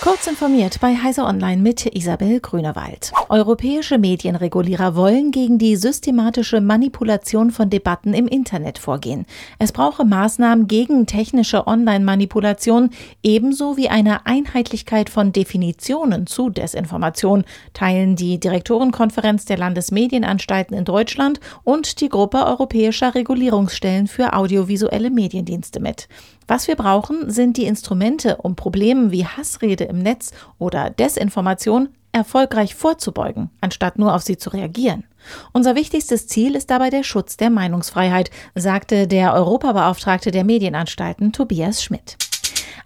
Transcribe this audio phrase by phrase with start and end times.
[0.00, 3.12] Kurz informiert bei Heise Online mit Isabel Grünewald.
[3.28, 9.26] Europäische Medienregulierer wollen gegen die systematische Manipulation von Debatten im Internet vorgehen.
[9.58, 12.90] Es brauche Maßnahmen gegen technische Online-Manipulation
[13.24, 21.40] ebenso wie eine Einheitlichkeit von Definitionen zu Desinformation, teilen die Direktorenkonferenz der Landesmedienanstalten in Deutschland
[21.64, 26.08] und die Gruppe europäischer Regulierungsstellen für audiovisuelle Mediendienste mit.
[26.50, 32.74] Was wir brauchen, sind die Instrumente, um Problemen wie Hassrede im Netz oder Desinformation erfolgreich
[32.74, 35.04] vorzubeugen, anstatt nur auf sie zu reagieren.
[35.52, 41.82] Unser wichtigstes Ziel ist dabei der Schutz der Meinungsfreiheit, sagte der Europabeauftragte der Medienanstalten Tobias
[41.82, 42.16] Schmidt.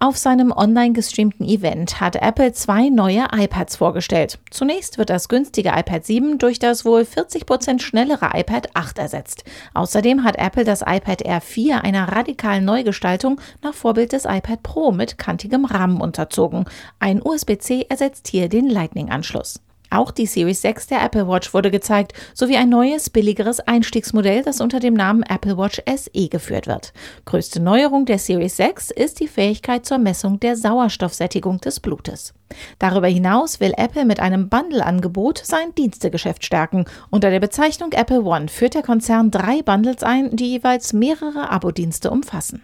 [0.00, 4.38] Auf seinem online gestreamten Event hat Apple zwei neue iPads vorgestellt.
[4.50, 9.44] Zunächst wird das günstige iPad 7 durch das wohl 40 Prozent schnellere iPad 8 ersetzt.
[9.74, 14.92] Außerdem hat Apple das iPad Air 4 einer radikalen Neugestaltung nach Vorbild des iPad Pro
[14.92, 16.64] mit kantigem Rahmen unterzogen.
[16.98, 19.60] Ein USB-C ersetzt hier den Lightning-Anschluss.
[19.90, 24.60] Auch die Series 6 der Apple Watch wurde gezeigt, sowie ein neues, billigeres Einstiegsmodell, das
[24.60, 26.92] unter dem Namen Apple Watch SE geführt wird.
[27.24, 32.34] Größte Neuerung der Series 6 ist die Fähigkeit zur Messung der Sauerstoffsättigung des Blutes.
[32.78, 36.84] Darüber hinaus will Apple mit einem Bundle-Angebot sein Dienstegeschäft stärken.
[37.10, 42.10] Unter der Bezeichnung Apple One führt der Konzern drei Bundles ein, die jeweils mehrere Abo-Dienste
[42.10, 42.62] umfassen.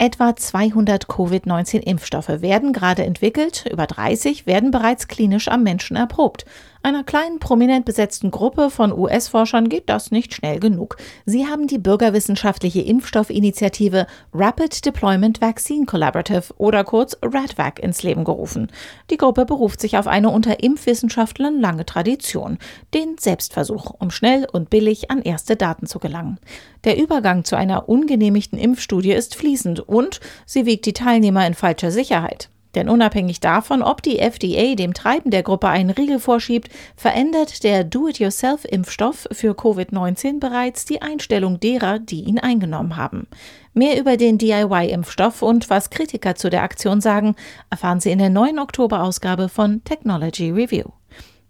[0.00, 6.44] Etwa 200 Covid-19-Impfstoffe werden gerade entwickelt, über 30 werden bereits klinisch am Menschen erprobt.
[6.88, 10.96] Einer kleinen prominent besetzten Gruppe von US-Forschern geht das nicht schnell genug.
[11.26, 18.72] Sie haben die bürgerwissenschaftliche Impfstoffinitiative Rapid Deployment Vaccine Collaborative oder kurz RADVAC ins Leben gerufen.
[19.10, 22.56] Die Gruppe beruft sich auf eine unter Impfwissenschaftlern lange Tradition,
[22.94, 26.38] den Selbstversuch, um schnell und billig an erste Daten zu gelangen.
[26.84, 31.90] Der Übergang zu einer ungenehmigten Impfstudie ist fließend und sie wiegt die Teilnehmer in falscher
[31.90, 32.48] Sicherheit.
[32.74, 37.84] Denn unabhängig davon, ob die FDA dem Treiben der Gruppe einen Riegel vorschiebt, verändert der
[37.84, 43.26] Do-it-yourself-Impfstoff für Covid-19 bereits die Einstellung derer, die ihn eingenommen haben.
[43.72, 47.36] Mehr über den DIY-Impfstoff und was Kritiker zu der Aktion sagen,
[47.70, 50.86] erfahren Sie in der neuen Oktoberausgabe von Technology Review.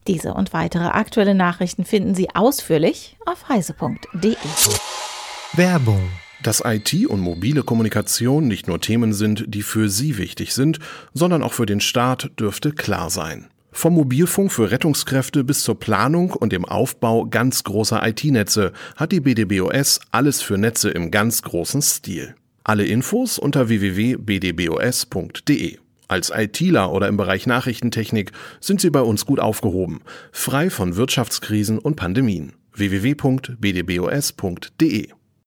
[0.06, 4.36] Diese und weitere aktuelle Nachrichten finden Sie ausführlich auf heise.de.
[5.54, 6.08] Werbung
[6.42, 10.78] dass IT und mobile Kommunikation nicht nur Themen sind, die für Sie wichtig sind,
[11.14, 13.48] sondern auch für den Staat, dürfte klar sein.
[13.70, 19.20] Vom Mobilfunk für Rettungskräfte bis zur Planung und dem Aufbau ganz großer IT-Netze hat die
[19.20, 22.34] BDBOS alles für Netze im ganz großen Stil.
[22.64, 25.78] Alle Infos unter www.bdbos.de.
[26.08, 30.00] Als ITler oder im Bereich Nachrichtentechnik sind Sie bei uns gut aufgehoben,
[30.32, 32.54] frei von Wirtschaftskrisen und Pandemien.
[32.74, 33.58] www.bdbos.de